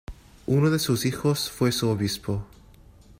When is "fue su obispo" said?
1.51-2.43